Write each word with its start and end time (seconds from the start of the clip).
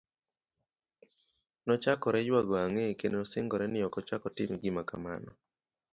Nochakore 1.65 2.19
yuago 2.27 2.53
ang'e, 2.63 2.97
kendo 2.99 3.19
singore, 3.31 3.65
ni 3.69 3.79
ok 3.87 3.95
ochak 3.99 4.23
otim 4.29 4.51
gima 4.61 4.81
kamano. 4.89 5.31